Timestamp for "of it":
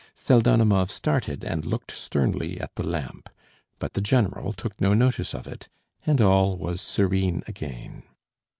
5.35-5.69